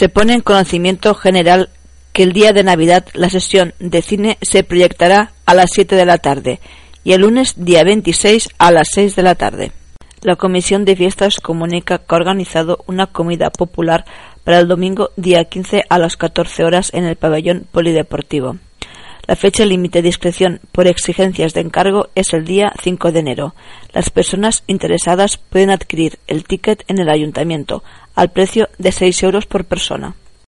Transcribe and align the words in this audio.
Se 0.00 0.08
pone 0.08 0.32
en 0.32 0.40
conocimiento 0.40 1.14
general 1.14 1.68
que 2.14 2.22
el 2.22 2.32
día 2.32 2.54
de 2.54 2.64
Navidad 2.64 3.04
la 3.12 3.28
sesión 3.28 3.74
de 3.80 4.00
cine 4.00 4.38
se 4.40 4.64
proyectará 4.64 5.32
a 5.44 5.52
las 5.52 5.72
7 5.74 5.94
de 5.94 6.06
la 6.06 6.16
tarde 6.16 6.58
y 7.04 7.12
el 7.12 7.20
lunes 7.20 7.52
día 7.58 7.84
26 7.84 8.48
a 8.56 8.72
las 8.72 8.88
6 8.94 9.14
de 9.14 9.22
la 9.22 9.34
tarde. 9.34 9.72
La 10.22 10.36
Comisión 10.36 10.86
de 10.86 10.96
Fiestas 10.96 11.38
comunica 11.38 11.98
que 11.98 12.14
ha 12.14 12.16
organizado 12.16 12.82
una 12.86 13.08
comida 13.08 13.50
popular 13.50 14.06
para 14.42 14.60
el 14.60 14.68
domingo 14.68 15.10
día 15.16 15.44
15 15.44 15.84
a 15.90 15.98
las 15.98 16.16
14 16.16 16.64
horas 16.64 16.94
en 16.94 17.04
el 17.04 17.16
pabellón 17.16 17.66
polideportivo. 17.70 18.56
La 19.26 19.36
fecha 19.36 19.64
límite 19.64 20.00
de 20.02 20.08
inscripción 20.08 20.60
por 20.72 20.86
exigencias 20.86 21.52
de 21.52 21.60
encargo 21.60 22.08
es 22.14 22.32
el 22.32 22.46
día 22.46 22.72
5 22.82 23.12
de 23.12 23.20
enero. 23.20 23.54
Las 23.92 24.10
personas 24.10 24.64
interesadas 24.66 25.36
pueden 25.36 25.70
adquirir 25.70 26.18
el 26.26 26.44
ticket 26.44 26.84
en 26.88 26.98
el 26.98 27.10
ayuntamiento 27.10 27.84
al 28.14 28.30
precio 28.30 28.68
de 28.78 28.92
6 28.92 29.22
euros 29.22 29.46
por 29.46 29.64
persona. 29.64 30.14